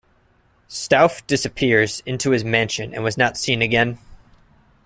Stauf 0.67 1.21
disappears 1.27 2.01
into 2.07 2.31
his 2.31 2.43
mansion 2.43 2.91
and 2.91 3.03
was 3.03 3.19
not 3.19 3.37
seen 3.37 3.61
again. 3.61 3.99